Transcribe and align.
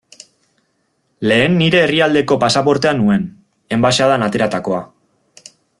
Lehen 1.31 1.59
nire 1.59 1.79
herrialdeko 1.87 2.39
pasaportea 2.45 2.97
nuen, 3.01 3.29
enbaxadan 3.79 4.29
ateratakoa. 4.31 4.85